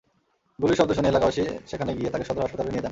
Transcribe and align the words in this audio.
গুলির 0.59 0.77
শব্দ 0.77 0.91
শুনে 0.93 1.07
এলাকাবাসী 1.07 1.41
সেখানে 1.67 1.91
গিয়ে 1.97 2.09
তাকে 2.09 2.25
সদর 2.25 2.41
হাসপাতালে 2.41 2.69
নিয়ে 2.69 2.73
যান। 2.73 2.79